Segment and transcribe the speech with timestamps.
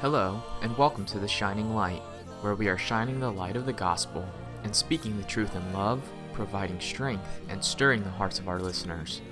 [0.00, 2.02] Hello, and welcome to The Shining Light,
[2.42, 4.28] where we are shining the light of the gospel
[4.62, 6.02] and speaking the truth in love,
[6.34, 9.22] providing strength, and stirring the hearts of our listeners.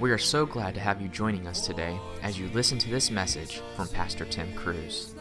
[0.00, 3.08] We are so glad to have you joining us today as you listen to this
[3.08, 5.14] message from Pastor Tim Cruz.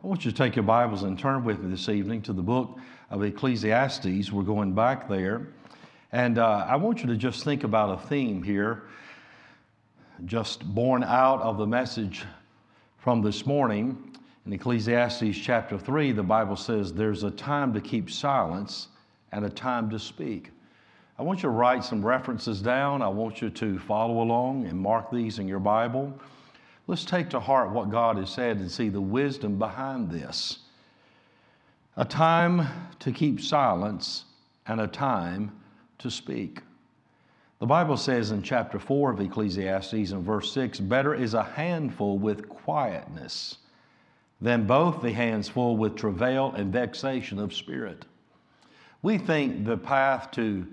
[0.00, 2.42] I want you to take your Bibles and turn with me this evening to the
[2.42, 2.78] book
[3.10, 4.30] of Ecclesiastes.
[4.30, 5.48] We're going back there.
[6.12, 8.84] And uh, I want you to just think about a theme here,
[10.24, 12.24] just born out of the message
[12.98, 14.16] from this morning.
[14.46, 18.88] In Ecclesiastes chapter 3, the Bible says there's a time to keep silence
[19.32, 20.50] and a time to speak.
[21.18, 23.02] I want you to write some references down.
[23.02, 26.18] I want you to follow along and mark these in your Bible.
[26.86, 30.58] Let's take to heart what God has said and see the wisdom behind this.
[31.96, 32.66] A time
[33.00, 34.24] to keep silence
[34.66, 35.52] and a time
[35.98, 36.60] to speak.
[37.58, 42.18] The Bible says in chapter 4 of Ecclesiastes, in verse 6, better is a handful
[42.18, 43.58] with quietness
[44.40, 48.04] than both the hands full with travail and vexation of spirit.
[49.02, 50.66] We think the path to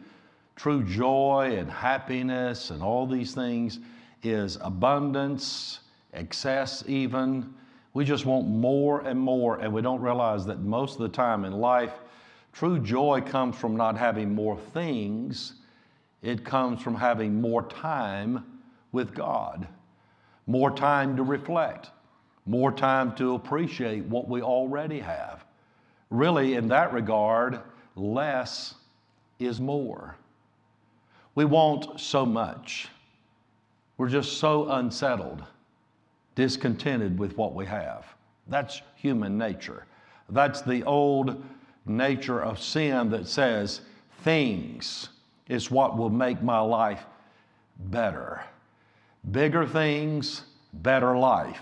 [0.55, 3.80] true joy and happiness and all these things
[4.22, 5.80] is abundance,
[6.14, 7.53] excess, even.
[7.94, 11.45] We just want more and more, and we don't realize that most of the time
[11.45, 11.94] in life,
[12.55, 15.55] True joy comes from not having more things,
[16.25, 18.43] it comes from having more time
[18.91, 19.67] with God,
[20.47, 21.91] more time to reflect,
[22.47, 25.45] more time to appreciate what we already have.
[26.09, 27.59] Really, in that regard,
[27.95, 28.73] less
[29.37, 30.15] is more.
[31.35, 32.87] We want so much.
[33.99, 35.43] We're just so unsettled,
[36.33, 38.03] discontented with what we have.
[38.47, 39.85] That's human nature.
[40.29, 41.43] That's the old
[41.85, 43.81] nature of sin that says
[44.23, 45.09] things
[45.47, 47.05] is what will make my life
[47.79, 48.43] better.
[49.31, 50.43] Bigger things,
[50.73, 51.61] better life.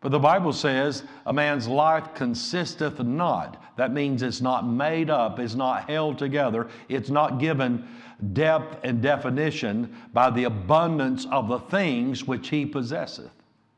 [0.00, 3.62] But the Bible says a man's life consisteth not.
[3.76, 7.88] That means it's not made up, it's not held together, it's not given
[8.32, 13.30] depth and definition by the abundance of the things which he possesseth.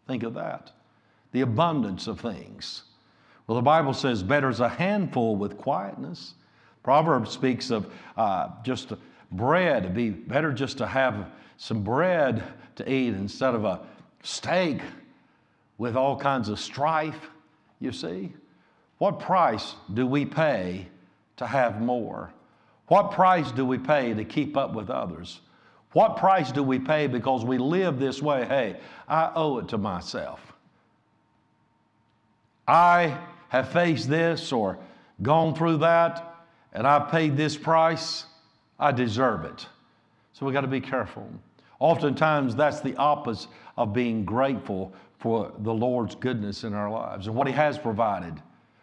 [0.07, 0.73] Think of that.
[1.33, 2.85] The abundance of things.
[3.47, 6.35] Well, the Bible says, better is a handful with quietness.
[6.83, 7.87] Proverbs speaks of
[8.17, 8.93] uh, just
[9.37, 12.43] bread, it'd be better just to have some bread
[12.77, 13.81] to eat instead of a
[14.23, 14.81] steak
[15.79, 17.31] with all kinds of strife,
[17.81, 18.33] you see.
[18.99, 20.89] What price do we pay
[21.37, 22.33] to have more?
[22.89, 25.41] What price do we pay to keep up with others?
[25.93, 28.45] What price do we pay because we live this way?
[28.45, 28.77] Hey,
[29.09, 30.41] I owe it to myself.
[32.67, 33.19] I
[33.49, 34.79] have faced this or
[35.23, 36.37] gone through that,
[36.73, 38.25] and I've paid this price,
[38.79, 39.67] I deserve it.
[40.33, 41.29] So we got to be careful.
[41.79, 47.37] Oftentimes, that's the opposite of being grateful for the Lord's goodness in our lives and
[47.37, 48.35] what He has provided,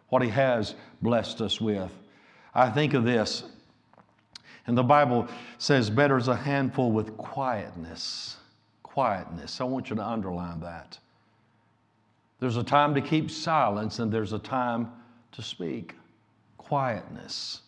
[0.09, 1.91] what He has blessed us with.
[2.53, 3.43] I think of this,
[4.67, 8.37] and the Bible says, Better is a handful with quietness.
[8.83, 9.61] Quietness.
[9.61, 10.97] I want you to underline that.
[12.39, 14.91] There's a time to keep silence, and there's a time
[15.33, 15.95] to speak.
[16.57, 17.60] Quietness.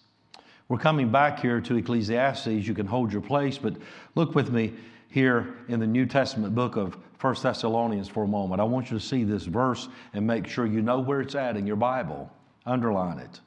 [0.73, 2.47] We're coming back here to Ecclesiastes.
[2.47, 3.75] You can hold your place, but
[4.15, 4.73] look with me
[5.07, 8.59] here in the New Testament book of 1 Thessalonians for a moment.
[8.59, 11.57] I want you to see this verse and make sure you know where it's at
[11.57, 12.27] in your Bible.
[12.65, 13.39] Underline it.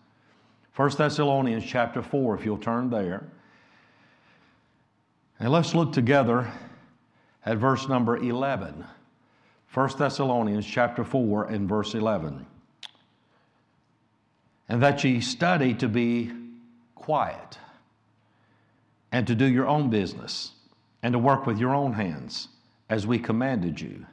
[0.77, 3.27] 1 Thessalonians chapter 4, if you'll turn there.
[5.41, 6.49] And let's look together
[7.45, 8.85] at verse number 11.
[9.75, 12.47] 1 Thessalonians chapter 4 and verse 11.
[14.69, 16.31] And that ye study to be
[16.97, 17.59] quiet
[19.13, 20.51] and to do your own business
[21.03, 22.49] and to work with your own hands
[22.91, 24.05] as we commanded you,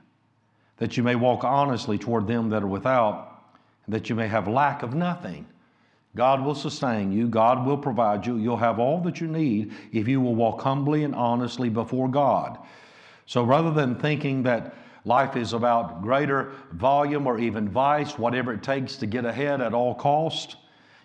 [0.78, 3.44] that you may walk honestly toward them that are without,
[3.86, 5.48] and that you may have lack of nothing.
[6.16, 8.38] God will sustain you, God will provide you.
[8.38, 12.60] You'll have all that you need if you will walk humbly and honestly before God.
[13.26, 14.76] So rather than thinking that
[15.06, 19.74] Life is about greater volume or even vice, whatever it takes to get ahead at
[19.74, 20.56] all cost.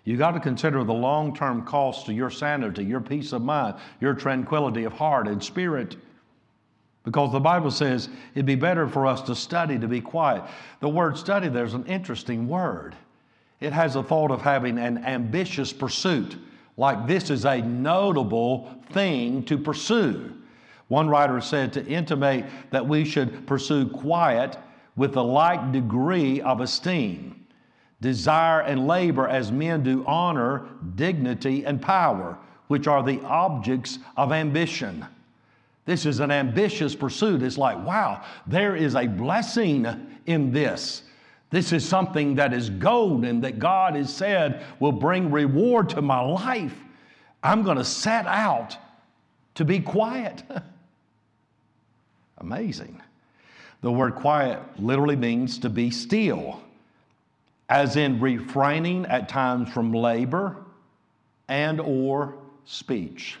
[0.03, 3.75] You got to consider the long term cost to your sanity, your peace of mind,
[3.99, 5.97] your tranquility of heart and spirit.
[7.03, 10.43] Because the Bible says it'd be better for us to study, to be quiet.
[10.79, 12.95] The word study, there's an interesting word.
[13.59, 16.37] It has a thought of having an ambitious pursuit,
[16.77, 20.33] like this is a notable thing to pursue.
[20.87, 24.57] One writer said to intimate that we should pursue quiet
[24.95, 27.38] with the like degree of esteem,
[28.01, 32.37] desire and labor as men do honor, dignity, and power,
[32.67, 35.05] which are the objects of ambition.
[35.85, 37.41] This is an ambitious pursuit.
[37.41, 39.87] It's like, wow, there is a blessing
[40.27, 41.03] in this.
[41.49, 46.19] This is something that is golden that God has said will bring reward to my
[46.19, 46.75] life.
[47.41, 48.77] I'm going to set out
[49.55, 50.43] to be quiet.
[52.37, 53.01] Amazing.
[53.81, 56.61] The word quiet literally means to be still,
[57.69, 60.57] as in refraining at times from labor
[61.47, 62.35] and or
[62.65, 63.37] speech.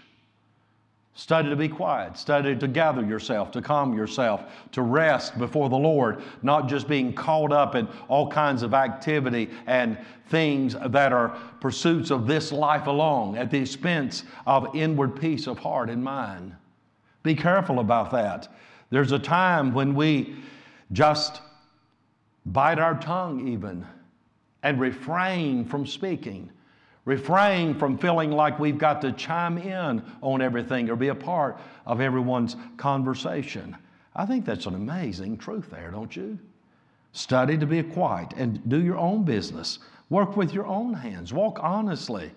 [1.19, 2.17] Study to be quiet.
[2.17, 7.11] Study to gather yourself, to calm yourself, to rest before the Lord, not just being
[7.11, 9.97] caught up in all kinds of activity and
[10.27, 15.59] things that are pursuits of this life alone at the expense of inward peace of
[15.59, 16.55] heart and mind.
[17.21, 18.47] Be careful about that.
[18.89, 20.35] There's a time when we
[20.93, 21.41] just
[22.45, 23.85] bite our tongue, even,
[24.63, 26.51] and refrain from speaking
[27.09, 31.59] Refrain from feeling like we've got to chime in on everything or be a part
[31.87, 33.75] of everyone's conversation.
[34.15, 36.37] I think that's an amazing truth there, don't you?
[37.13, 39.79] Study to be quiet and do your own business.
[40.11, 41.33] Work with your own hands.
[41.33, 42.29] Walk honestly.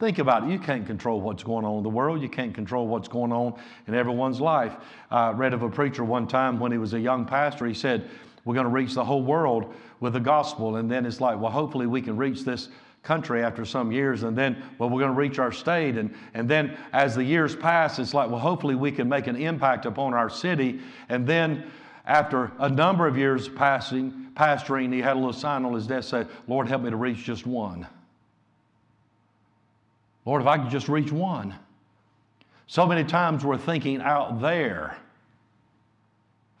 [0.00, 0.50] Think about it.
[0.50, 2.20] You can't control what's going on in the world.
[2.20, 3.54] You can't control what's going on
[3.86, 4.74] in everyone's life.
[5.12, 7.66] I read of a preacher one time when he was a young pastor.
[7.66, 8.08] He said,
[8.48, 10.76] We're going to reach the whole world with the gospel.
[10.76, 12.70] And then it's like, Well, hopefully we can reach this
[13.02, 15.98] country after some years and then well we're going to reach our state.
[15.98, 19.36] And, and then as the years pass it's like well hopefully we can make an
[19.36, 20.80] impact upon our city.
[21.10, 21.70] And then
[22.06, 26.08] after a number of years passing pastoring he had a little sign on his desk
[26.08, 27.86] said lord help me to reach just one.
[30.24, 31.54] Lord if i could just reach one.
[32.66, 34.96] So many times we're thinking out there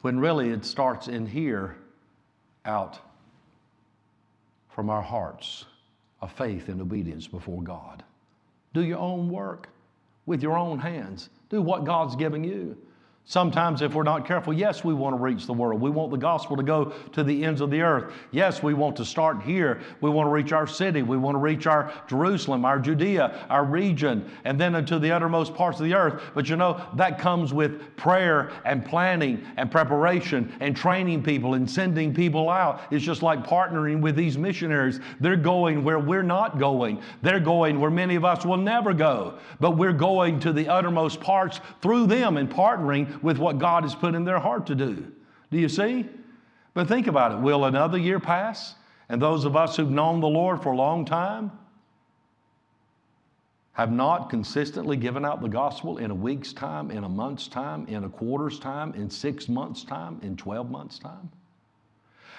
[0.02, 1.76] when really it starts in here
[2.64, 2.98] out
[4.68, 5.64] from our hearts
[6.20, 8.04] of faith and obedience before God.
[8.74, 9.68] Do your own work
[10.26, 11.30] with your own hands.
[11.48, 12.76] Do what God's giving you.
[13.30, 15.82] Sometimes, if we're not careful, yes, we want to reach the world.
[15.82, 18.10] We want the gospel to go to the ends of the earth.
[18.30, 19.82] Yes, we want to start here.
[20.00, 21.02] We want to reach our city.
[21.02, 25.54] We want to reach our Jerusalem, our Judea, our region, and then into the uttermost
[25.54, 26.22] parts of the earth.
[26.34, 31.70] But you know, that comes with prayer and planning and preparation and training people and
[31.70, 32.80] sending people out.
[32.90, 35.00] It's just like partnering with these missionaries.
[35.20, 39.38] They're going where we're not going, they're going where many of us will never go.
[39.60, 43.94] But we're going to the uttermost parts through them and partnering with what God has
[43.94, 45.12] put in their heart to do.
[45.50, 46.06] Do you see?
[46.74, 47.38] But think about it.
[47.38, 48.74] Will another year pass?
[49.08, 51.50] And those of us who've known the Lord for a long time
[53.72, 57.86] have not consistently given out the gospel in a week's time, in a month's time,
[57.86, 61.30] in a quarter's time, in six months' time, in 12 months' time?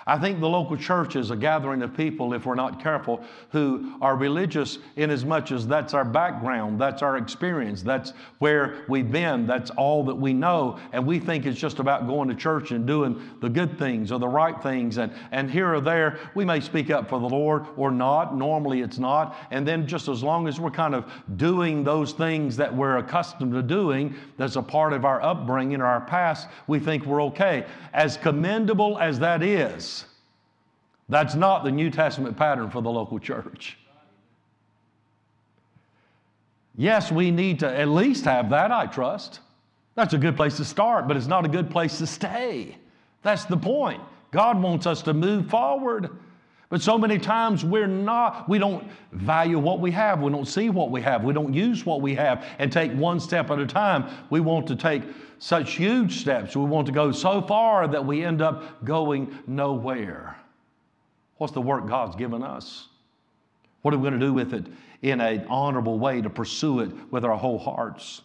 [0.10, 3.94] I think the local church is a gathering of people, if we're not careful, who
[4.02, 9.12] are religious in as much as that's our background, that's our experience, that's where we've
[9.12, 10.80] been, that's all that we know.
[10.94, 14.18] And we think it's just about going to church and doing the good things or
[14.18, 14.98] the right things.
[14.98, 18.36] And, and here or there, we may speak up for the Lord or not.
[18.36, 19.38] Normally it's not.
[19.52, 21.06] And then just as long as we're kind of
[21.38, 25.86] doing those things that we're accustomed to doing, that's a part of our upbringing or
[25.86, 27.68] our past, we think we're okay.
[27.94, 29.99] As commendable as that is,
[31.10, 33.78] that's not the New Testament pattern for the local church.
[36.78, 39.42] Yes, we need to at least have that, I trust.
[39.96, 42.78] That's a good place to start, but it's not a good place to stay.
[43.22, 44.02] That's the point.
[44.32, 46.10] God wants us to move forward.
[46.70, 50.22] But so many times we're not, we don't value what we have.
[50.22, 51.24] We don't see what we have.
[51.24, 54.06] We don't use what we have and take one step at a time.
[54.30, 55.02] We want to take
[55.40, 56.56] such huge steps.
[56.56, 60.38] We want to go so far that we end up going nowhere.
[61.40, 62.90] What's the work God's given us?
[63.82, 64.68] What are we going to do with it
[65.02, 68.22] in an honorable way to pursue it with our whole hearts?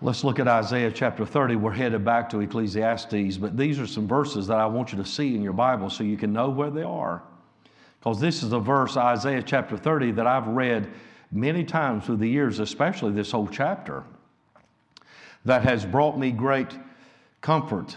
[0.00, 1.56] Let's look at Isaiah chapter 30.
[1.56, 5.04] We're headed back to Ecclesiastes, but these are some verses that I want you to
[5.04, 7.22] see in your Bible so you can know where they are.
[8.00, 10.90] Because this is a verse, Isaiah chapter 30, that I've read
[11.30, 14.02] many times through the years, especially this whole chapter,
[15.44, 16.74] that has brought me great
[17.42, 17.96] comfort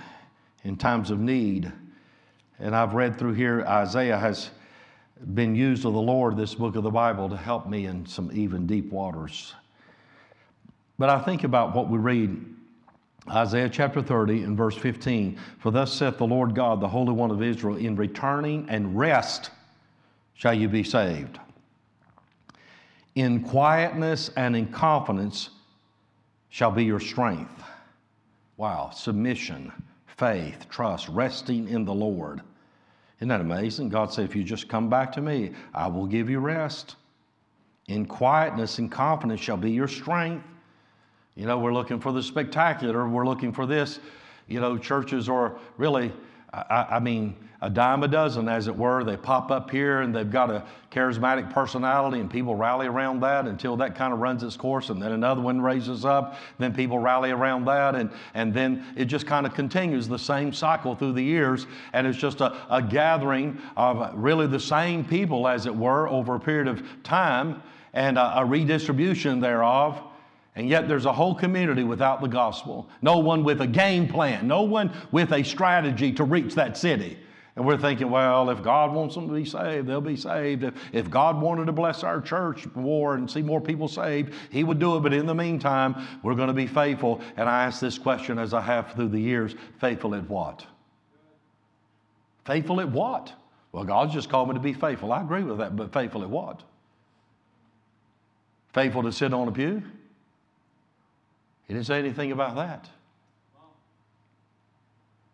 [0.65, 1.71] in times of need
[2.59, 4.49] and I've read through here, Isaiah has
[5.33, 8.31] been used of the Lord, this book of the Bible, to help me in some
[8.33, 9.53] even deep waters.
[10.97, 12.45] But I think about what we read
[13.29, 17.31] Isaiah chapter 30 and verse 15 For thus saith the Lord God, the Holy One
[17.31, 19.51] of Israel, in returning and rest
[20.35, 21.39] shall you be saved.
[23.15, 25.49] In quietness and in confidence
[26.49, 27.63] shall be your strength.
[28.57, 29.71] Wow, submission
[30.17, 32.41] faith, trust, resting in the Lord.
[33.19, 33.89] Isn't that amazing?
[33.89, 36.95] God said, if you just come back to me, I will give you rest.
[37.87, 40.45] In quietness and confidence shall be your strength.
[41.35, 43.99] You know, we're looking for the spectacular, we're looking for this.
[44.47, 46.11] You know, churches are really,
[46.53, 49.03] I, I, mean, a dime a dozen, as it were.
[49.03, 53.47] They pop up here and they've got a charismatic personality, and people rally around that
[53.47, 56.37] until that kind of runs its course, and then another one raises up.
[56.59, 60.53] Then people rally around that, and, and then it just kind of continues the same
[60.53, 61.65] cycle through the years.
[61.93, 66.35] And it's just a, a gathering of really the same people, as it were, over
[66.35, 70.03] a period of time and a, a redistribution thereof.
[70.55, 72.87] And yet there's a whole community without the gospel.
[73.01, 77.17] No one with a game plan, no one with a strategy to reach that city.
[77.55, 80.63] And we're thinking, well, if God wants them to be saved, they'll be saved.
[80.63, 84.65] If, if God wanted to bless our church more and see more people saved, He
[84.65, 84.99] would do it.
[84.99, 87.21] But in the meantime, we're going to be faithful.
[87.37, 90.65] And I ask this question as I have through the years faithful at what?
[92.43, 93.31] Faithful at what?
[93.71, 95.13] Well, God's just called me to be faithful.
[95.13, 96.61] I agree with that, but faithful at what?
[98.73, 99.81] Faithful to sit on a pew?
[101.67, 102.89] He didn't say anything about that.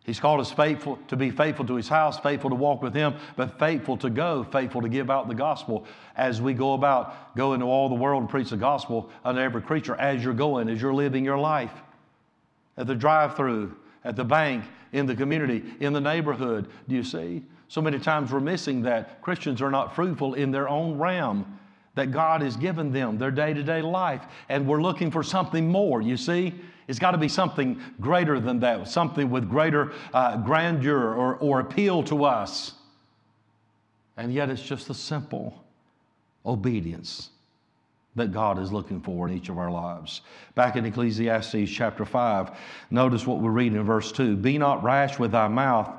[0.03, 3.15] He's called us faithful to be faithful to his house, faithful to walk with him,
[3.35, 7.53] but faithful to go, faithful to give out the gospel as we go about, go
[7.53, 10.81] into all the world and preach the gospel unto every creature as you're going, as
[10.81, 11.73] you're living your life.
[12.77, 16.67] At the drive through, at the bank, in the community, in the neighborhood.
[16.87, 17.43] Do you see?
[17.67, 19.21] So many times we're missing that.
[19.21, 21.59] Christians are not fruitful in their own realm
[21.95, 24.23] that God has given them, their day to day life.
[24.49, 26.53] And we're looking for something more, you see?
[26.87, 31.59] It's got to be something greater than that, something with greater uh, grandeur or, or
[31.59, 32.73] appeal to us.
[34.17, 35.63] And yet it's just the simple
[36.45, 37.29] obedience
[38.15, 40.21] that God is looking for in each of our lives.
[40.55, 42.51] Back in Ecclesiastes chapter 5,
[42.89, 45.89] notice what we read in verse 2 Be not rash with thy mouth,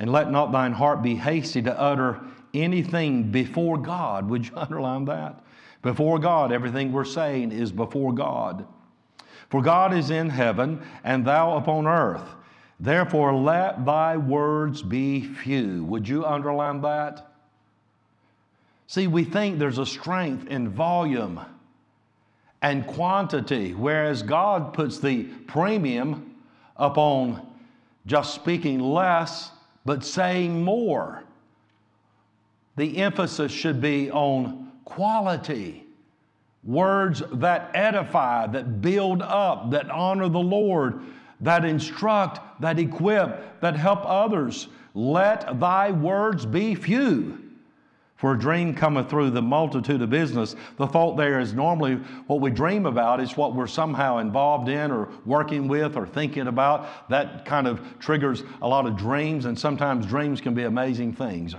[0.00, 2.20] and let not thine heart be hasty to utter
[2.54, 4.28] anything before God.
[4.28, 5.42] Would you underline that?
[5.82, 8.66] Before God, everything we're saying is before God.
[9.50, 12.26] For God is in heaven, and thou upon earth.
[12.80, 15.84] Therefore, let thy words be few.
[15.84, 17.32] Would you underline that?
[18.86, 21.40] See, we think there's a strength in volume
[22.62, 26.36] and quantity, whereas God puts the premium
[26.76, 27.46] upon
[28.06, 29.50] just speaking less
[29.84, 31.23] but saying more.
[32.76, 35.86] The emphasis should be on quality.
[36.62, 41.00] Words that edify, that build up, that honor the Lord,
[41.40, 44.68] that instruct, that equip, that help others.
[44.94, 47.40] Let thy words be few.
[48.16, 50.56] For a dream cometh through the multitude of business.
[50.78, 54.90] The thought there is normally what we dream about is what we're somehow involved in
[54.90, 57.10] or working with or thinking about.
[57.10, 61.54] That kind of triggers a lot of dreams, and sometimes dreams can be amazing things.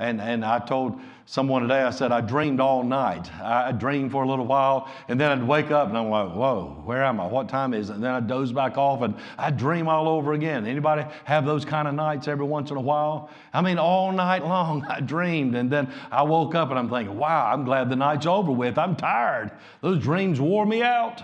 [0.00, 3.30] And, and I told someone today, I said, I dreamed all night.
[3.34, 6.80] I dreamed for a little while, and then I'd wake up and I'm like, whoa,
[6.86, 7.26] where am I?
[7.26, 7.96] What time is it?
[7.96, 10.66] And then I'd doze back off and I'd dream all over again.
[10.66, 13.28] Anybody have those kind of nights every once in a while?
[13.52, 17.18] I mean, all night long I dreamed, and then I woke up and I'm thinking,
[17.18, 18.78] wow, I'm glad the night's over with.
[18.78, 19.50] I'm tired.
[19.82, 21.22] Those dreams wore me out.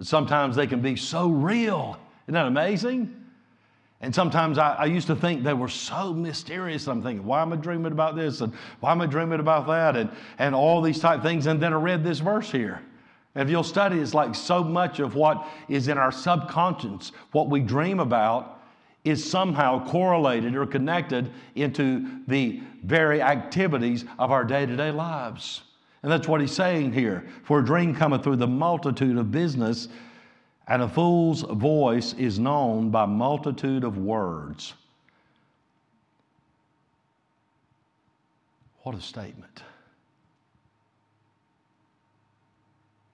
[0.00, 1.98] Sometimes they can be so real.
[2.26, 3.23] Isn't that amazing?
[4.04, 6.86] And sometimes I, I, used to think they were so mysterious.
[6.88, 8.42] I'm thinking, why am I dreaming about this?
[8.42, 9.96] And why am I dreaming about that?
[9.96, 11.46] And, and all these type things.
[11.46, 12.82] And then I read this verse here.
[13.34, 17.48] And if you'll study, it's like so much of what is in our subconscious, what
[17.48, 18.60] we dream about,
[19.04, 25.62] is somehow correlated or connected into the very activities of our day to day lives.
[26.02, 27.24] And that's what he's saying here.
[27.42, 29.88] For a dream cometh through the multitude of business
[30.66, 34.74] and a fool's voice is known by multitude of words.
[38.82, 39.62] What a statement.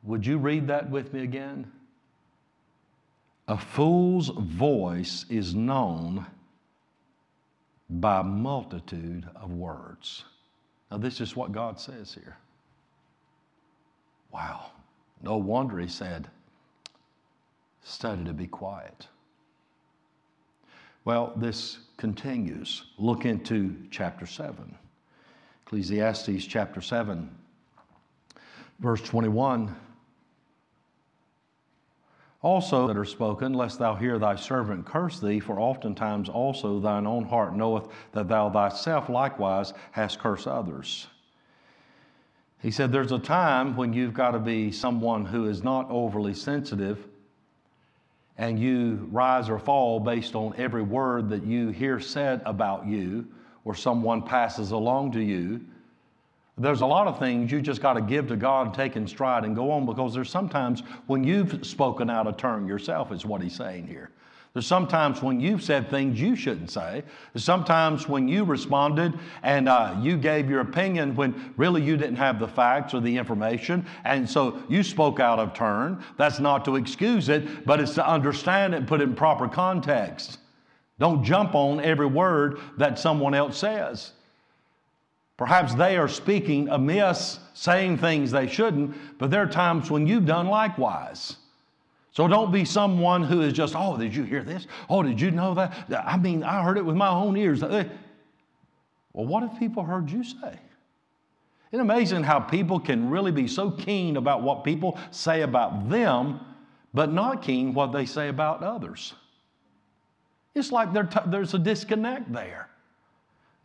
[0.02, 1.70] Would you read that with me again?
[3.48, 6.26] A fool's voice is known
[7.88, 10.24] by multitude of words.
[10.90, 12.36] Now, this is what God says here.
[14.32, 14.70] Wow.
[15.22, 16.28] No wonder he said,
[17.82, 19.08] study to be quiet.
[21.04, 22.84] Well, this continues.
[22.98, 24.76] Look into chapter 7.
[25.66, 27.30] Ecclesiastes chapter 7,
[28.80, 29.74] verse 21.
[32.42, 37.06] Also, that are spoken, lest thou hear thy servant curse thee, for oftentimes also thine
[37.06, 41.06] own heart knoweth that thou thyself likewise hast cursed others.
[42.60, 46.34] He said, There's a time when you've got to be someone who is not overly
[46.34, 47.06] sensitive
[48.40, 53.26] and you rise or fall based on every word that you hear said about you
[53.66, 55.60] or someone passes along to you,
[56.56, 59.44] There's a lot of things you just got to give to God, take in stride,
[59.44, 63.42] and go on because there's sometimes when you've spoken out of turn yourself, is what
[63.42, 64.10] he's saying here.
[64.52, 67.04] There's sometimes when you've said things you shouldn't say.
[67.32, 72.16] There's sometimes when you responded and uh, you gave your opinion when really you didn't
[72.16, 76.02] have the facts or the information, and so you spoke out of turn.
[76.16, 79.46] That's not to excuse it, but it's to understand it and put it in proper
[79.46, 80.38] context.
[80.98, 84.12] Don't jump on every word that someone else says.
[85.36, 90.26] Perhaps they are speaking amiss, saying things they shouldn't, but there are times when you've
[90.26, 91.36] done likewise.
[92.12, 94.66] So don't be someone who is just, oh, did you hear this?
[94.88, 95.86] Oh, did you know that?
[96.04, 97.62] I mean, I heard it with my own ears.
[97.62, 97.84] Uh,
[99.12, 100.58] well, what if people heard you say?
[101.70, 106.40] Isn't amazing how people can really be so keen about what people say about them,
[106.92, 109.14] but not keen what they say about others?
[110.56, 112.68] It's like t- there's a disconnect there.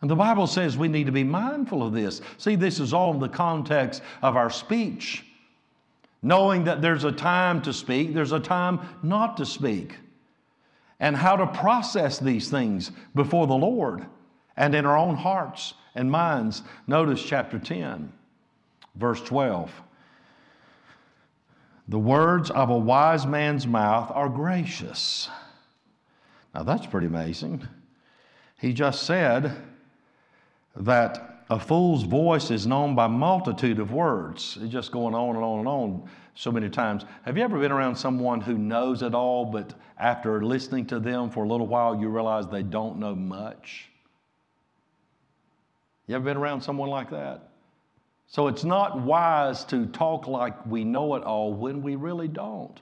[0.02, 2.22] And the Bible says we need to be mindful of this.
[2.38, 5.26] See, this is all in the context of our speech
[6.26, 9.96] knowing that there's a time to speak, there's a time not to speak,
[11.00, 14.08] and how to process these things before the Lord
[14.58, 16.64] and in our own hearts and minds.
[16.88, 18.12] Notice chapter 10,
[18.96, 19.72] verse 12.
[21.90, 25.30] The words of a wise man's mouth are gracious.
[26.56, 27.68] Now that's pretty amazing.
[28.58, 29.56] He just said
[30.76, 34.58] that a fool's voice is known by multitude of words.
[34.62, 37.06] It's just going on and on and on so many times.
[37.24, 41.30] Have you ever been around someone who knows it all, but after listening to them
[41.30, 43.90] for a little while, you realize they don't know much?
[46.08, 47.50] You ever been around someone like that?
[48.28, 52.80] So it's not wise to talk like we know it all when we really don't.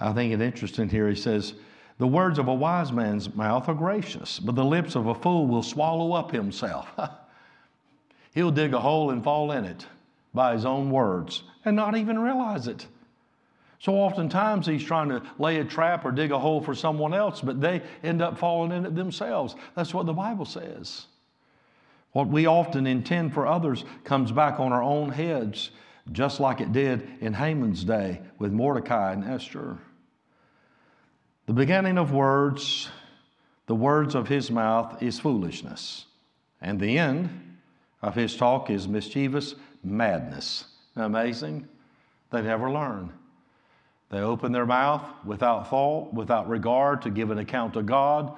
[0.00, 1.08] I think it's interesting here.
[1.08, 1.54] He says,
[1.98, 5.46] the words of a wise man's mouth are gracious, but the lips of a fool
[5.46, 6.88] will swallow up himself.
[8.34, 9.84] He'll dig a hole and fall in it
[10.32, 12.86] by his own words and not even realize it.
[13.80, 17.40] So oftentimes he's trying to lay a trap or dig a hole for someone else,
[17.40, 19.54] but they end up falling in it themselves.
[19.74, 21.06] That's what the Bible says.
[22.12, 25.70] What we often intend for others comes back on our own heads,
[26.10, 29.78] just like it did in Haman's day with Mordecai and Esther.
[31.48, 32.90] The beginning of words,
[33.64, 36.04] the words of his mouth is foolishness,
[36.60, 37.56] and the end
[38.02, 40.66] of his talk is mischievous madness.
[40.94, 41.66] amazing?
[42.30, 43.14] They never learn.
[44.10, 48.36] They open their mouth without thought, without regard to give an account to God.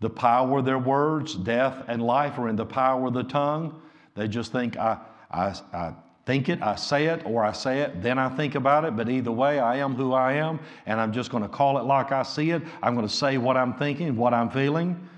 [0.00, 3.80] The power of their words, death and life, are in the power of the tongue.
[4.16, 4.98] They just think, I,
[5.30, 5.92] I, I
[6.24, 8.96] think it, I say it, or I say it, then I think about it.
[8.96, 11.84] But either way, I am who I am, and I'm just going to call it
[11.84, 12.62] like I see it.
[12.82, 15.08] I'm going to say what I'm thinking, what I'm feeling.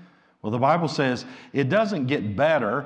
[0.41, 2.85] Well, the Bible says it doesn't get better.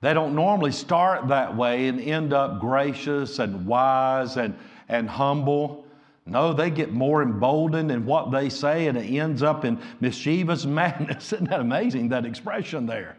[0.00, 4.56] They don't normally start that way and end up gracious and wise and,
[4.88, 5.84] and humble.
[6.26, 10.64] No, they get more emboldened in what they say, and it ends up in mischievous
[10.66, 11.32] madness.
[11.32, 13.16] Isn't that amazing, that expression there?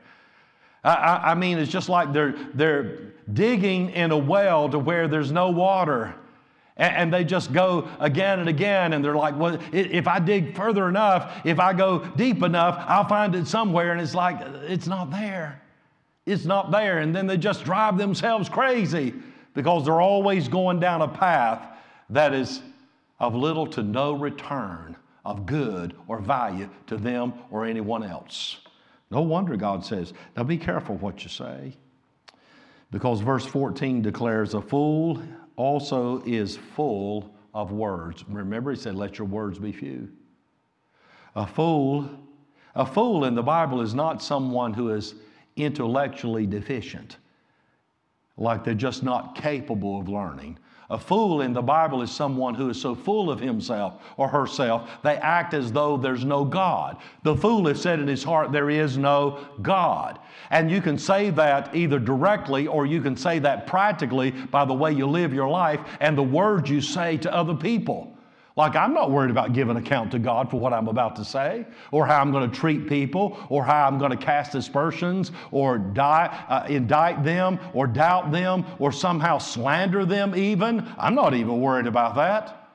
[0.84, 5.32] I, I, mean, it's just like they're, they're digging in a well to where there's
[5.32, 6.14] no water.
[6.76, 10.90] And they just go again and again, and they're like, well, if I dig further
[10.90, 13.92] enough, if I go deep enough, I'll find it somewhere.
[13.92, 15.62] And it's like, it's not there.
[16.26, 17.00] It's not there.
[17.00, 19.14] And then they just drive themselves crazy
[19.54, 21.62] because they're always going down a path
[22.10, 22.62] that is
[23.20, 28.58] of little to no return of good or value to them or anyone else.
[29.12, 31.78] No wonder God says, now be careful what you say.
[32.92, 35.22] Because verse 14 declares, a fool
[35.56, 38.24] also is full of words.
[38.28, 40.10] Remember, he said, let your words be few.
[41.36, 42.10] A fool,
[42.76, 45.16] a fool in the Bible is not someone who is
[45.56, 47.18] intellectually deficient,
[48.38, 50.58] like they're just not capable of learning.
[50.90, 54.90] A fool in the Bible is someone who is so full of himself or herself,
[55.04, 56.98] they act as though there's no God.
[57.24, 60.20] The fool has said in his heart, There is no God.
[60.50, 64.74] And you can say that either directly or you can say that practically by the
[64.74, 68.13] way you live your life and the words you say to other people.
[68.56, 71.66] Like, I'm not worried about giving account to God for what I'm about to say,
[71.92, 75.80] or how I'm going to treat people, or how I'm going to cast aspersions, or
[75.80, 80.88] die, uh, indict them, or doubt them, or somehow slander them, even.
[81.00, 82.70] I'm not even worried about that.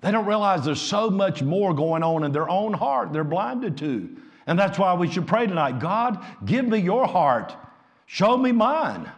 [0.00, 3.76] They don't realize there's so much more going on in their own heart they're blinded
[3.78, 4.08] to.
[4.46, 7.54] And that's why we should pray tonight God, give me your heart,
[8.06, 9.10] show me mine.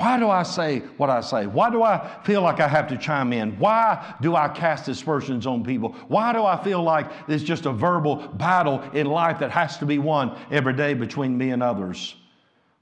[0.00, 1.44] Why do I say what I say?
[1.44, 3.58] Why do I feel like I have to chime in?
[3.58, 5.90] Why do I cast aspersions on people?
[6.08, 9.84] Why do I feel like it's just a verbal battle in life that has to
[9.84, 12.14] be won every day between me and others?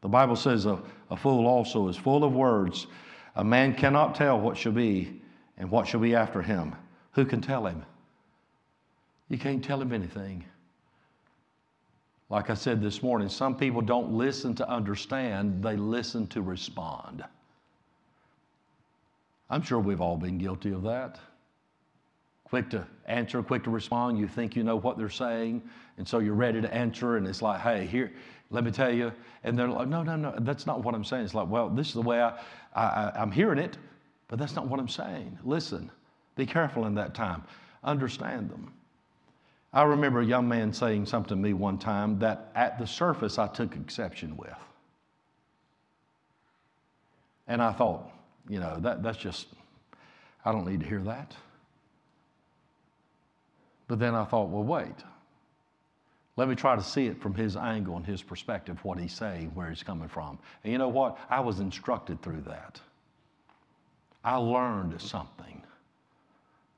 [0.00, 2.87] The Bible says a, a fool also is full of words.
[3.35, 5.20] A man cannot tell what shall be
[5.57, 6.76] and what shall be after him.
[7.14, 7.85] Who can tell him?
[9.28, 10.44] You can't tell him anything.
[12.30, 17.24] Like I said this morning, some people don't listen to understand, they listen to respond.
[19.48, 21.18] I'm sure we've all been guilty of that.
[22.44, 24.18] Quick to answer, quick to respond.
[24.18, 25.62] You think you know what they're saying,
[25.96, 28.12] and so you're ready to answer, and it's like, hey, here,
[28.50, 29.12] let me tell you.
[29.44, 31.24] And they're like, no, no, no, that's not what I'm saying.
[31.24, 32.38] It's like, well, this is the way I,
[32.74, 33.78] I, I'm hearing it,
[34.28, 35.38] but that's not what I'm saying.
[35.44, 35.90] Listen,
[36.36, 37.42] be careful in that time,
[37.84, 38.72] understand them.
[39.72, 43.38] I remember a young man saying something to me one time that at the surface
[43.38, 44.57] I took exception with.
[47.46, 48.11] And I thought,
[48.48, 49.48] you know, that, that's just,
[50.44, 51.35] I don't need to hear that.
[53.88, 54.94] But then I thought, well, wait.
[56.37, 59.50] Let me try to see it from his angle and his perspective, what he's saying,
[59.54, 60.38] where he's coming from.
[60.62, 61.18] And you know what?
[61.28, 62.81] I was instructed through that.
[64.24, 65.62] I learned something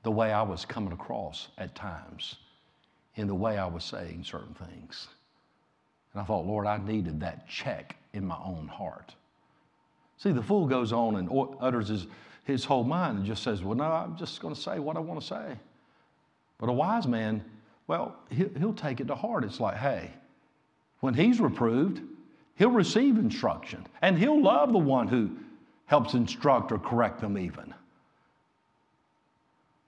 [0.03, 2.37] the way I was coming across at times
[3.17, 5.09] in the way I was saying certain things.
[6.13, 9.15] And I thought, Lord, I needed that check in my own heart.
[10.19, 12.07] See, the fool goes on and utters his,
[12.45, 15.01] his whole mind and just says, Well, no, I'm just going to say what I
[15.01, 15.57] want to say.
[16.59, 17.43] But a wise man,
[17.87, 19.45] well, he'll take it to heart.
[19.45, 20.11] It's like, hey,
[21.01, 22.03] when he's reproved,
[22.55, 25.31] he'll receive instruction and he'll love the one who
[25.87, 27.75] helps instruct or correct them, even.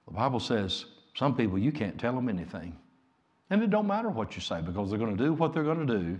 [0.06, 2.76] The Bible says some people, you can't tell them anything.
[3.52, 5.86] And it don't matter what you say because they're going to do what they're going
[5.86, 6.18] to do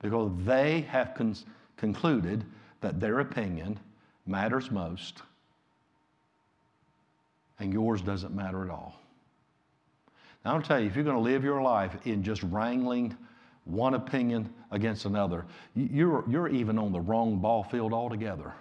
[0.00, 1.34] because they have con-
[1.76, 2.44] concluded
[2.80, 3.76] that their opinion
[4.24, 5.22] matters most
[7.58, 8.94] and yours doesn't matter at all.
[10.44, 13.16] Now, I'll tell you, if you're going to live your life in just wrangling
[13.64, 18.54] one opinion against another, you're, you're even on the wrong ball field altogether.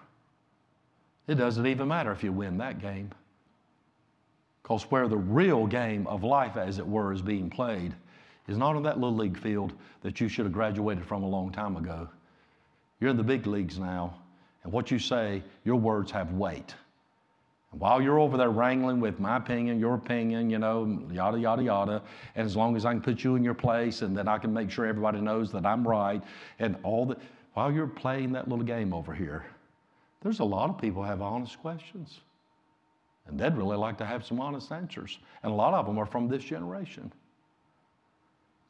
[1.28, 3.12] It doesn't even matter if you win that game.
[4.63, 7.93] Because where the real game of life, as it were, is being played
[8.48, 11.52] is not on that little league field that you should have graduated from a long
[11.52, 12.10] time ago.
[13.00, 14.15] You're in the big leagues now,
[14.63, 16.76] and what you say, your words have weight.
[17.72, 21.63] And while you're over there wrangling with my opinion, your opinion, you know, yada, yada,
[21.63, 22.02] yada,
[22.36, 24.52] and as long as I can put you in your place and then I can
[24.52, 26.22] make sure everybody knows that I'm right,
[26.58, 27.19] and all that,
[27.54, 29.45] while you're playing that little game over here,
[30.22, 32.22] there's a lot of people have honest questions.
[33.27, 35.19] And they'd really like to have some honest answers.
[35.43, 37.12] And a lot of them are from this generation.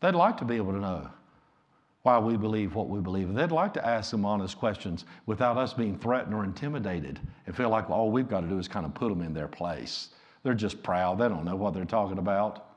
[0.02, 1.10] They'd like to be able to know
[2.04, 3.34] why we believe what we believe.
[3.34, 7.70] They'd like to ask some honest questions without us being threatened or intimidated and feel
[7.70, 10.10] like all we've got to do is kind of put them in their place.
[10.44, 11.20] They're just proud.
[11.20, 12.69] They don't know what they're talking about.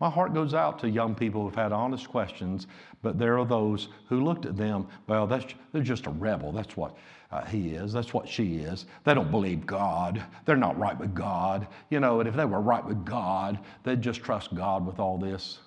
[0.00, 2.66] My heart goes out to young people who've had honest questions,
[3.02, 6.52] but there are those who looked at them, well, that's, they're just a rebel.
[6.52, 6.96] That's what
[7.30, 7.92] uh, he is.
[7.92, 8.86] That's what she is.
[9.04, 10.24] They don't believe God.
[10.46, 11.68] They're not right with God.
[11.90, 15.18] You know, and if they were right with God, they'd just trust God with all
[15.18, 15.58] this.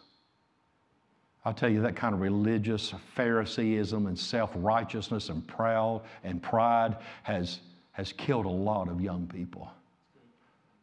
[1.46, 6.98] I'll tell you, that kind of religious Phariseeism and self righteousness and proud and pride
[7.22, 7.60] has,
[7.92, 9.70] has killed a lot of young people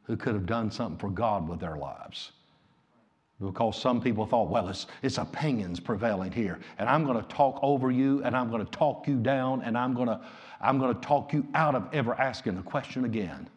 [0.05, 2.31] who could have done something for God with their lives
[3.41, 7.59] because some people thought, well, it's, it's opinions prevailing here, and I'm going to talk
[7.63, 10.21] over you, and I'm going to talk you down, and I'm going to,
[10.61, 13.49] I'm going to talk you out of ever asking a question again.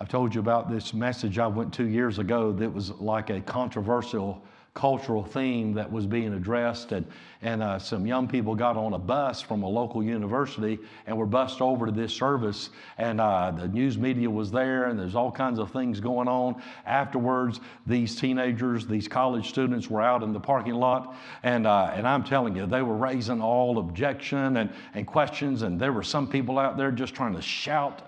[0.00, 3.40] I've told you about this message I went two years ago that was like a
[3.40, 4.40] controversial
[4.74, 6.92] cultural theme that was being addressed.
[6.92, 7.04] And,
[7.42, 11.26] and uh, some young people got on a bus from a local university and were
[11.26, 12.70] bussed over to this service.
[12.96, 16.62] And uh, the news media was there, and there's all kinds of things going on.
[16.86, 21.16] Afterwards, these teenagers, these college students were out in the parking lot.
[21.42, 25.62] And, uh, and I'm telling you, they were raising all objection and, and questions.
[25.62, 28.02] And there were some people out there just trying to shout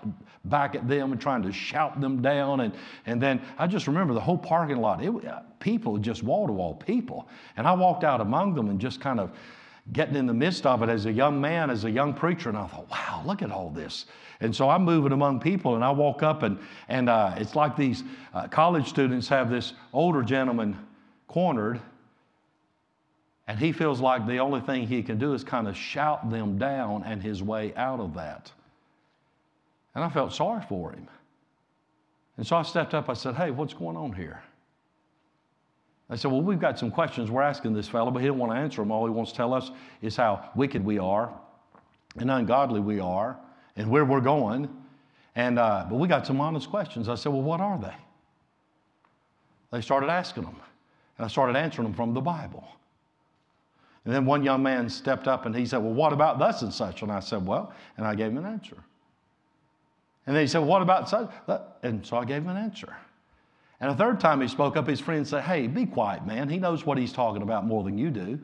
[0.45, 2.61] back at them and trying to shout them down.
[2.61, 2.73] And,
[3.05, 5.03] and then I just remember the whole parking lot.
[5.03, 5.13] It,
[5.59, 7.27] people, just wall to people.
[7.57, 9.31] And I walked out among them and just kind of
[9.93, 12.57] getting in the midst of it as a young man, as a young preacher, and
[12.57, 14.05] I thought, wow, look at all this.
[14.39, 17.75] And so I'm moving among people, and I walk up, and, and uh, it's like
[17.75, 20.77] these uh, college students have this older gentleman
[21.27, 21.81] cornered,
[23.47, 26.57] and he feels like the only thing he can do is kind of shout them
[26.57, 28.51] down and his way out of that.
[29.93, 31.07] And I felt sorry for him.
[32.37, 34.41] And so I stepped up, I said, hey, what's going on here?
[36.11, 38.51] I said, Well, we've got some questions we're asking this fellow, but he don't want
[38.51, 38.91] to answer them.
[38.91, 39.71] All he wants to tell us
[40.01, 41.33] is how wicked we are
[42.17, 43.37] and ungodly we are
[43.77, 44.69] and where we're going.
[45.35, 47.07] And, uh, but we got some honest questions.
[47.07, 47.95] I said, Well, what are they?
[49.71, 50.57] They started asking them.
[51.17, 52.67] And I started answering them from the Bible.
[54.03, 56.73] And then one young man stepped up and he said, Well, what about thus and
[56.73, 57.03] such?
[57.03, 58.77] And I said, Well, and I gave him an answer.
[60.27, 61.29] And then he said, well, What about such?
[61.83, 62.93] And so I gave him an answer.
[63.81, 66.47] And a third time he spoke up, his friend said, Hey, be quiet, man.
[66.47, 68.39] He knows what he's talking about more than you do.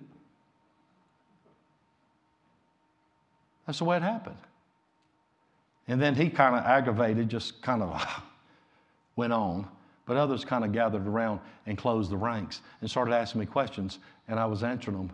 [3.68, 4.38] That's the way it happened.
[5.88, 8.24] And then he kind of aggravated, just kind of
[9.16, 9.68] went on.
[10.08, 14.00] But others kind of gathered around and closed the ranks and started asking me questions,
[14.28, 15.12] and I was answering them.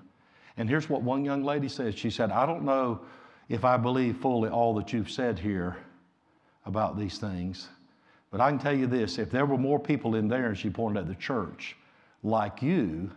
[0.55, 3.01] And here's what one young lady said She said, I don't know
[3.49, 5.77] if I believe fully all that you've said here
[6.65, 7.67] about these things,
[8.33, 10.67] but I can tell you this if there were more people in there, and she
[10.67, 11.75] pointed at the church,
[12.23, 13.11] like you,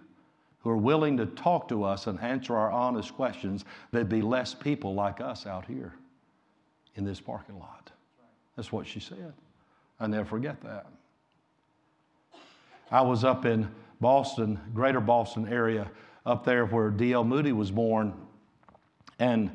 [0.60, 4.52] who are willing to talk to us and answer our honest questions, there'd be less
[4.52, 5.94] people like us out here
[6.96, 7.90] in this parking lot.
[8.56, 9.32] That's what she said.
[9.98, 10.86] I never forget that.
[12.90, 13.70] I was up in
[14.02, 15.90] Boston, greater Boston area,
[16.26, 17.24] up there where D.L.
[17.24, 18.12] Moody was born,
[19.18, 19.50] and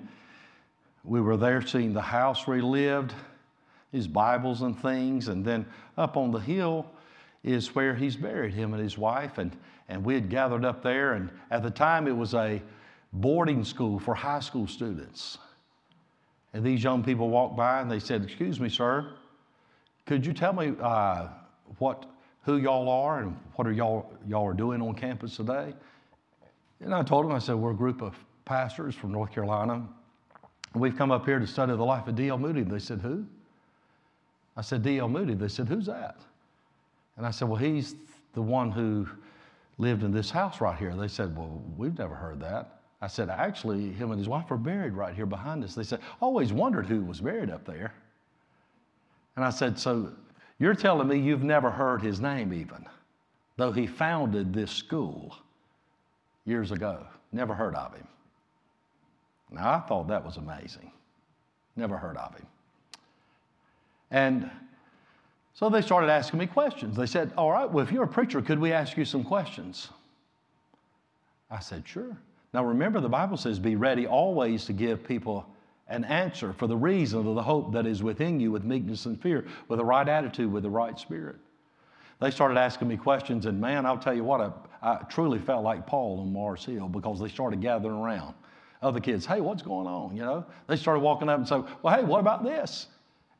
[1.03, 3.13] we were there seeing the house where he lived,
[3.91, 5.65] his Bibles and things, and then
[5.97, 6.85] up on the hill
[7.43, 9.37] is where he's buried, him and his wife.
[9.37, 9.55] And,
[9.89, 12.61] and we had gathered up there, and at the time it was a
[13.13, 15.37] boarding school for high school students.
[16.53, 19.13] And these young people walked by and they said, Excuse me, sir,
[20.05, 21.27] could you tell me uh,
[21.77, 22.05] what,
[22.43, 25.73] who y'all are and what are y'all, y'all are doing on campus today?
[26.81, 29.87] And I told them, I said, We're a group of pastors from North Carolina.
[30.73, 32.37] We've come up here to study the life of D.L.
[32.37, 32.63] Moody.
[32.63, 33.25] They said, Who?
[34.61, 35.09] I said, D.L.
[35.09, 35.33] Moody.
[35.33, 36.17] They said, Who's that?
[37.17, 37.95] And I said, Well, he's
[38.35, 39.09] the one who
[39.79, 40.93] lived in this house right here.
[40.95, 42.81] They said, Well, we've never heard that.
[43.01, 45.73] I said, actually, him and his wife are buried right here behind us.
[45.73, 47.91] They said, always wondered who was buried up there.
[49.35, 50.11] And I said, so
[50.59, 52.85] you're telling me you've never heard his name even,
[53.57, 55.35] though he founded this school
[56.45, 57.07] years ago.
[57.31, 58.07] Never heard of him.
[59.49, 60.91] Now, I thought that was amazing.
[61.75, 62.45] Never heard of him.
[64.11, 64.49] And
[65.53, 66.95] so they started asking me questions.
[66.95, 69.89] They said, All right, well, if you're a preacher, could we ask you some questions?
[71.49, 72.17] I said, Sure.
[72.53, 75.45] Now remember, the Bible says, be ready always to give people
[75.87, 79.21] an answer for the reason of the hope that is within you with meekness and
[79.21, 81.37] fear, with the right attitude, with the right spirit.
[82.19, 85.63] They started asking me questions, and man, I'll tell you what, I, I truly felt
[85.63, 88.35] like Paul on Mars Hill because they started gathering around.
[88.81, 90.15] Other kids, hey, what's going on?
[90.15, 92.87] You know, they started walking up and saying, well, hey, what about this?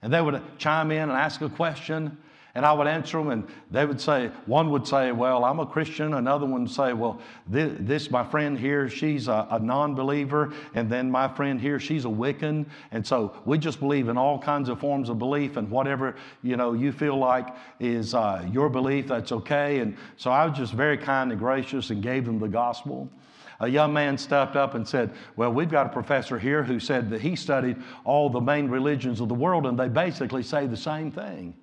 [0.02, 2.18] And they would chime in and ask a question.
[2.54, 5.66] And I would answer them, and they would say, one would say, Well, I'm a
[5.66, 6.16] Christian.
[6.16, 10.52] Another one would say, Well, this, this my friend here, she's a, a non believer.
[10.76, 12.66] And then my friend here, she's a Wiccan.
[12.92, 16.58] And so we just believe in all kinds of forms of belief, and whatever you
[16.58, 17.48] know you feel like
[17.80, 19.80] is uh, your belief, that's okay.
[19.80, 23.10] And so I was just very kind and gracious and gave them the gospel
[23.62, 27.12] a young man stepped up and said, Well, we've got a professor here who said
[27.12, 30.76] that he studied all the main religions of the world, and they basically say the
[30.76, 31.54] same thing.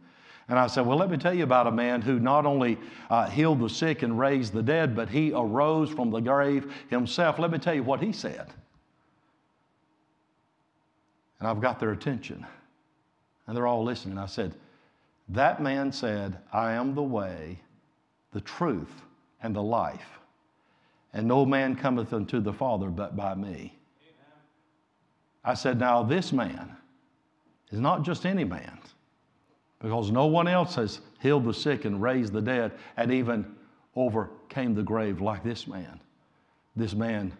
[0.48, 2.78] And I said, Well, let me tell you about a man who not only
[3.10, 7.40] uh, healed the sick and raised the dead, but he arose from the grave himself.
[7.40, 8.46] Let me tell you what he said.
[11.40, 12.46] And I've got their attention.
[13.46, 14.18] And they're all listening.
[14.18, 14.54] I said,
[15.30, 17.58] That man said, I am the way,
[18.32, 19.02] the truth,
[19.42, 20.17] and the life.
[21.12, 23.78] And no man cometh unto the Father but by me.
[25.44, 26.76] I said, Now this man
[27.70, 28.78] is not just any man
[29.80, 33.54] because no one else has healed the sick and raised the dead and even
[33.94, 36.00] overcame the grave like this man.
[36.76, 37.32] This man,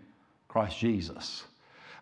[0.49, 1.45] Christ Jesus.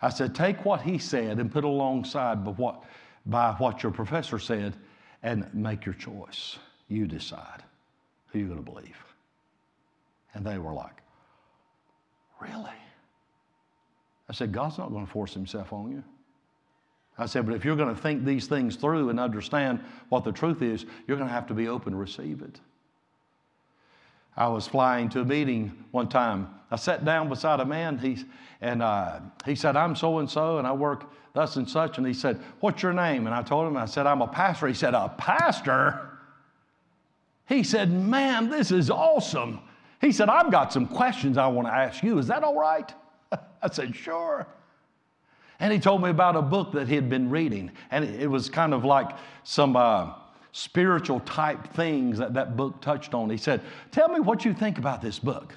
[0.03, 2.85] I said, take what he said and put alongside by what,
[3.27, 4.75] by what your professor said
[5.23, 6.59] and make your choice.
[6.89, 7.63] You decide
[8.29, 8.97] who you're going to believe.
[10.35, 11.03] And they were like,
[12.41, 12.71] Really?
[14.29, 16.03] I said, God's not going to force himself on you.
[17.19, 20.33] I said, but if you're going to think these things through and understand what the
[20.33, 22.61] truth is, you're going to have to be open to receive it.
[24.37, 26.49] I was flying to a meeting one time.
[26.71, 28.19] I sat down beside a man, he,
[28.61, 31.97] and uh, he said, I'm so and so, and I work thus and such.
[31.97, 33.27] And he said, What's your name?
[33.27, 34.67] And I told him, I said, I'm a pastor.
[34.67, 36.19] He said, A pastor?
[37.49, 39.61] He said, Man, this is awesome.
[40.01, 42.19] He said, I've got some questions I want to ask you.
[42.19, 42.93] Is that all right?
[43.63, 44.47] I said, Sure.
[45.59, 47.71] And he told me about a book that he had been reading.
[47.91, 49.11] And it was kind of like
[49.43, 50.13] some uh,
[50.53, 53.31] spiritual type things that that book touched on.
[53.31, 55.55] He said, Tell me what you think about this book.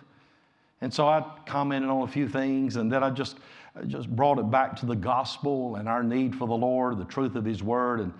[0.81, 3.37] And so I commented on a few things, and then I just,
[3.75, 7.05] I just brought it back to the gospel and our need for the Lord, the
[7.05, 8.13] truth of His Word, and,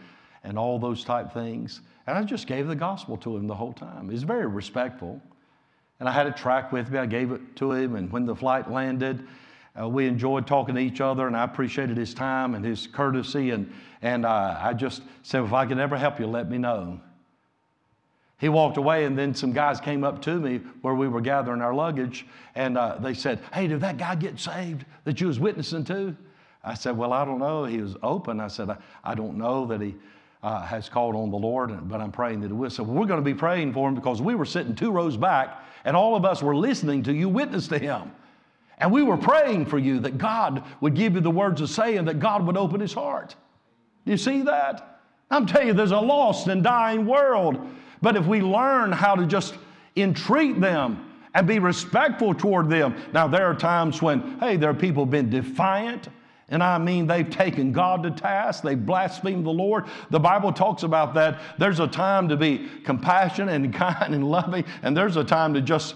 [0.44, 1.80] and all those type things.
[2.08, 4.10] And I just gave the gospel to him the whole time.
[4.10, 5.22] He's very respectful.
[6.00, 7.00] And I had a track with me.
[7.00, 7.96] I gave it to him.
[7.96, 9.28] And when the flight landed,
[9.80, 13.52] uh, we enjoyed talking to each other, and I appreciated his time and his courtesy.
[13.52, 17.00] And, and I just said, if I can ever help you, let me know.
[18.40, 21.62] He walked away, and then some guys came up to me where we were gathering
[21.62, 25.42] our luggage, and uh, they said, Hey, did that guy get saved that you was
[25.42, 26.16] witnessing to?
[26.64, 27.66] I said, Well, I don't know.
[27.66, 28.40] He was open.
[28.40, 29.94] I said, I, I don't know that he
[30.42, 32.70] uh, has called on the Lord, but I'm praying that he will.
[32.70, 35.62] So we're going to be praying for him because we were sitting two rows back,
[35.86, 38.12] and all of us were listening to you witness to him.
[38.78, 41.98] And we were praying for you that God would give you the words to say
[41.98, 43.36] and that God would open his heart.
[44.06, 45.02] Do you see that?
[45.30, 47.60] I'm telling you, there's a lost and dying world.
[48.02, 49.56] But if we learn how to just
[49.96, 52.96] entreat them and be respectful toward them.
[53.14, 56.10] Now, there are times when, hey, there are people been defiant.
[56.50, 58.64] And I mean, they've taken God to task.
[58.64, 59.86] They've blasphemed the Lord.
[60.10, 61.40] The Bible talks about that.
[61.58, 65.62] There's a time to be compassionate and kind and loving, and there's a time to
[65.62, 65.96] just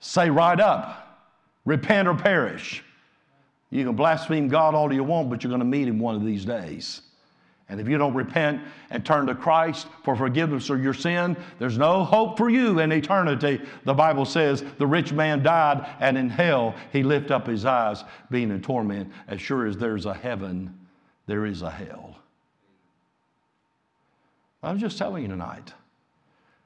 [0.00, 1.20] say right up,
[1.64, 2.82] repent or perish.
[3.70, 6.24] You can blaspheme God all you want, but you're going to meet him one of
[6.24, 7.02] these days.
[7.72, 11.78] And if you don't repent and turn to Christ for forgiveness of your sin, there's
[11.78, 13.62] no hope for you in eternity.
[13.84, 18.04] The Bible says the rich man died, and in hell he lifted up his eyes,
[18.30, 19.10] being in torment.
[19.26, 20.78] As sure as there's a heaven,
[21.24, 22.18] there is a hell.
[24.62, 25.72] I'm just telling you tonight.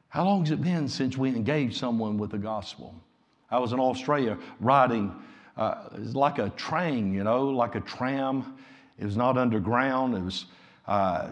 [0.09, 2.93] How long has it been since we engaged someone with the gospel?
[3.49, 5.15] I was in Australia riding,
[5.57, 8.57] uh, like a train, you know, like a tram.
[8.99, 10.17] It was not underground.
[10.17, 10.47] It was
[10.87, 11.31] uh,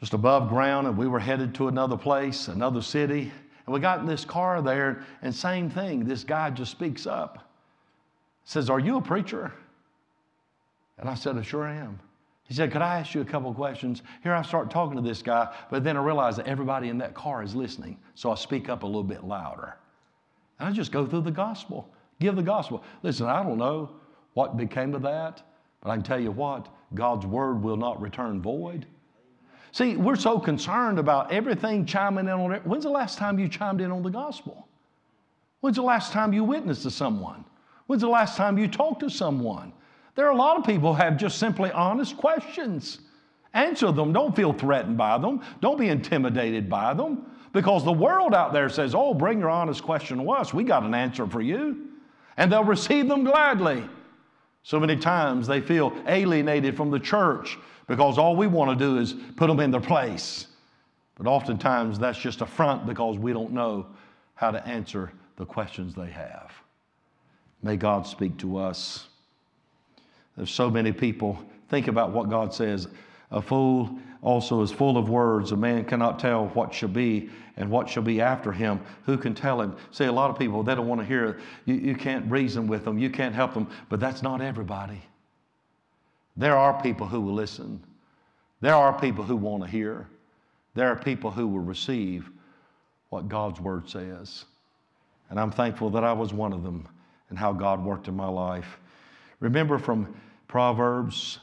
[0.00, 3.32] just above ground, and we were headed to another place, another city.
[3.66, 6.04] And we got in this car there, and same thing.
[6.04, 7.50] This guy just speaks up,
[8.44, 9.52] says, Are you a preacher?
[10.98, 11.98] And I said, I sure am.
[12.44, 14.02] He said, Could I ask you a couple questions?
[14.22, 17.14] Here I start talking to this guy, but then I realize that everybody in that
[17.14, 17.98] car is listening.
[18.14, 19.76] So I speak up a little bit louder.
[20.58, 21.88] And I just go through the gospel,
[22.20, 22.82] give the gospel.
[23.02, 23.90] Listen, I don't know
[24.34, 25.42] what became of that,
[25.82, 28.86] but I can tell you what, God's word will not return void.
[29.72, 32.66] See, we're so concerned about everything chiming in on it.
[32.66, 34.66] When's the last time you chimed in on the gospel?
[35.60, 37.44] When's the last time you witnessed to someone?
[37.86, 39.72] When's the last time you talked to someone?
[40.14, 43.00] There are a lot of people who have just simply honest questions.
[43.54, 44.12] Answer them.
[44.12, 45.42] Don't feel threatened by them.
[45.60, 47.30] Don't be intimidated by them.
[47.52, 50.52] Because the world out there says, oh, bring your honest question to us.
[50.52, 51.88] We got an answer for you.
[52.36, 53.84] And they'll receive them gladly.
[54.62, 58.98] So many times they feel alienated from the church because all we want to do
[58.98, 60.46] is put them in their place.
[61.16, 63.86] But oftentimes that's just a front because we don't know
[64.34, 66.52] how to answer the questions they have.
[67.62, 69.08] May God speak to us.
[70.36, 71.38] There's so many people.
[71.68, 72.86] Think about what God says.
[73.30, 75.52] A fool also is full of words.
[75.52, 78.80] A man cannot tell what shall be and what shall be after him.
[79.04, 79.76] Who can tell him?
[79.90, 81.38] See, a lot of people, they don't want to hear.
[81.66, 85.02] You, you can't reason with them, you can't help them, but that's not everybody.
[86.36, 87.84] There are people who will listen,
[88.60, 90.08] there are people who want to hear,
[90.74, 92.30] there are people who will receive
[93.10, 94.44] what God's word says.
[95.30, 96.88] And I'm thankful that I was one of them
[97.28, 98.78] and how God worked in my life.
[99.40, 100.14] Remember from
[100.46, 101.40] Proverbs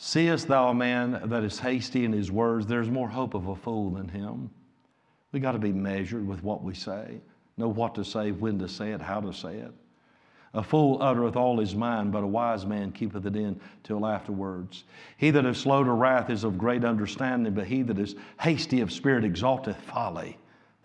[0.00, 2.66] Seest thou a man that is hasty in his words?
[2.66, 4.48] There's more hope of a fool than him.
[5.32, 7.20] We got to be measured with what we say,
[7.56, 9.72] know what to say, when to say it, how to say it.
[10.54, 14.84] A fool uttereth all his mind, but a wise man keepeth it in till afterwards.
[15.18, 18.80] He that is slow to wrath is of great understanding, but he that is hasty
[18.80, 20.38] of spirit exalteth folly.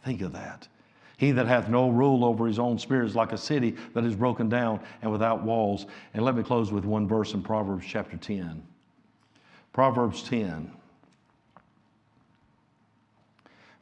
[0.03, 0.67] Think of that.
[1.15, 4.15] He that hath no rule over his own spirit is like a city that is
[4.15, 5.85] broken down and without walls.
[6.13, 8.61] And let me close with one verse in Proverbs chapter 10.
[9.71, 10.71] Proverbs 10.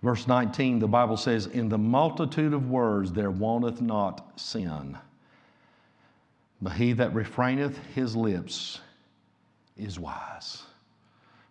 [0.01, 4.97] Verse 19, the Bible says, In the multitude of words there wanteth not sin,
[6.61, 8.79] but he that refraineth his lips
[9.77, 10.63] is wise.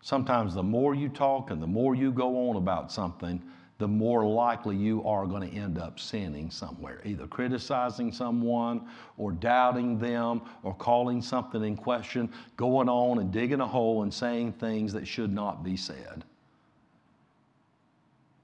[0.02, 3.40] Sometimes the more you talk and the more you go on about something,
[3.78, 8.86] the more likely you are going to end up sinning somewhere, either criticizing someone
[9.16, 14.12] or doubting them or calling something in question, going on and digging a hole and
[14.12, 16.24] saying things that should not be said.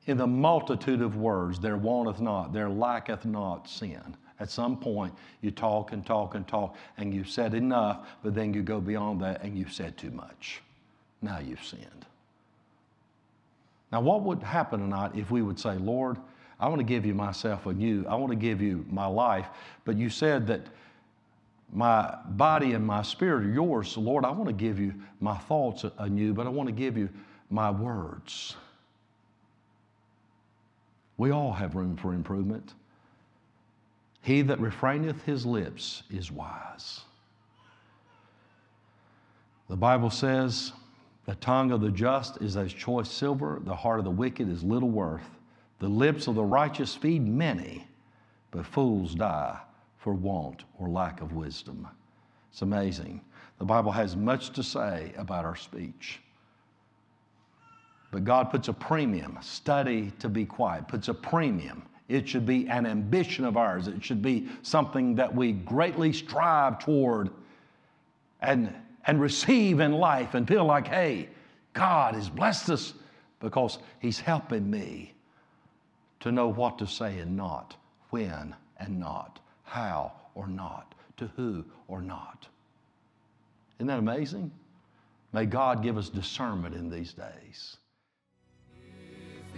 [0.07, 4.17] In the multitude of words, there wanteth not, there lacketh not sin.
[4.39, 8.53] At some point, you talk and talk and talk, and you've said enough, but then
[8.53, 10.61] you go beyond that and you've said too much.
[11.23, 12.07] Now you've sinned.
[13.91, 16.19] Now, what would happen tonight if we would say, Lord,
[16.61, 18.05] I want to give you myself anew.
[18.09, 19.49] I want to give you my life.
[19.85, 20.63] But you said that
[21.73, 23.91] my body and my spirit are yours.
[23.91, 26.97] So, Lord, I want to give you my thoughts anew, but I want to give
[26.97, 27.09] you
[27.51, 28.57] my words.
[31.17, 32.75] We all have room for improvement.
[34.23, 37.03] He that refraineth his lips is wise.
[39.69, 40.73] The Bible says,
[41.27, 44.63] The tongue of the just is as choice silver, the heart of the wicked is
[44.63, 45.29] little worth.
[45.79, 47.87] The lips of the righteous feed many,
[48.51, 49.59] but fools die
[49.99, 51.87] for want or lack of wisdom.
[52.51, 53.21] It's amazing.
[53.59, 56.21] The Bible has much to say about our speech.
[58.11, 61.83] But God puts a premium, study to be quiet, puts a premium.
[62.09, 63.89] It should be an ambition of ours.
[63.89, 67.31] It should be something that we greatly strive toward
[68.41, 68.73] and,
[69.07, 71.29] and receive in life and feel like, hey,
[71.73, 72.95] God has blessed us
[73.41, 75.15] because He's helping me
[76.21, 77.77] to know what to say and not,
[78.11, 82.47] when and not, how or not, to who or not.
[83.79, 84.51] Isn't that amazing?
[85.33, 87.77] May God give us discernment in these days.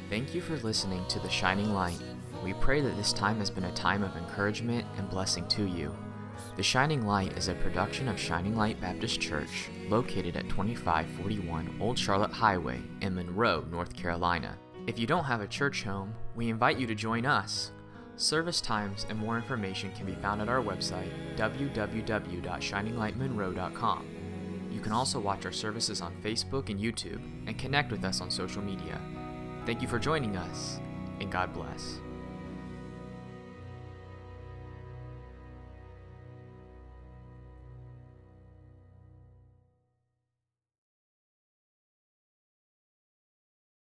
[0.09, 2.01] Thank you for listening to The Shining Light.
[2.43, 5.95] We pray that this time has been a time of encouragement and blessing to you.
[6.57, 11.99] The Shining Light is a production of Shining Light Baptist Church, located at 2541 Old
[11.99, 14.57] Charlotte Highway in Monroe, North Carolina.
[14.87, 17.73] If you don't have a church home, we invite you to join us.
[18.17, 24.07] Service times and more information can be found at our website, www.shininglightmonroe.com.
[24.71, 28.31] You can also watch our services on Facebook and YouTube and connect with us on
[28.31, 28.99] social media.
[29.69, 30.81] Thank you for joining us,
[31.21, 32.01] and God bless.